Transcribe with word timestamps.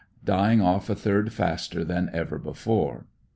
Dy 0.25 0.53
ing 0.53 0.59
oif 0.61 0.89
a 0.89 0.95
third 0.95 1.31
faster 1.31 1.83
than 1.85 2.09
ever 2.11 2.39
before. 2.39 3.05